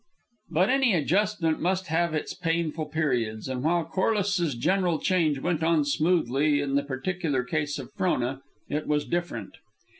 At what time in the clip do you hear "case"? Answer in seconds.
7.43-7.77